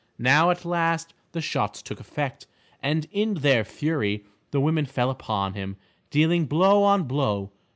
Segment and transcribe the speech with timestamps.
[0.17, 2.47] Now at last the shots took effect,
[2.81, 5.77] and in their fury the women fell upon him,
[6.09, 7.51] dealing blow on blow.